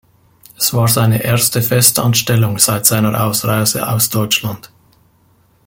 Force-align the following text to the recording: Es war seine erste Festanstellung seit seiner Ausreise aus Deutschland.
Es 0.57 0.73
war 0.73 0.87
seine 0.87 1.21
erste 1.23 1.61
Festanstellung 1.61 2.57
seit 2.57 2.87
seiner 2.87 3.23
Ausreise 3.23 3.87
aus 3.87 4.09
Deutschland. 4.09 4.71